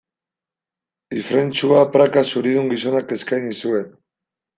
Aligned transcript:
Ifrentzua 1.19 1.81
praka 1.97 2.23
zuridun 2.37 2.73
gizonak 2.73 3.13
eskaini 3.19 3.53
zuen. 3.65 3.87